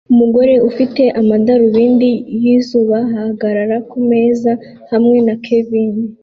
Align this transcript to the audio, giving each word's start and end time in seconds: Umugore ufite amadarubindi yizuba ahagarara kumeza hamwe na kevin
Umugore 0.13 0.53
ufite 0.69 1.03
amadarubindi 1.19 2.09
yizuba 2.43 2.97
ahagarara 3.07 3.77
kumeza 3.89 4.51
hamwe 4.91 5.17
na 5.27 5.35
kevin 5.45 5.89